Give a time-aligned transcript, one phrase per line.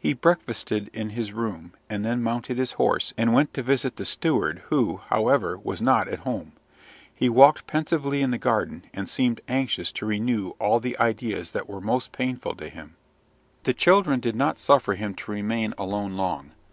[0.00, 4.04] He breakfasted in his room, and then mounted his horse, and went to visit the
[4.04, 6.54] steward, who, however, was not at home.
[7.14, 11.68] He walked pensively in the garden, and seemed anxious to renew all the ideas that
[11.68, 12.96] were most painful to him.
[13.62, 16.50] The children did not suffer him to remain alone long.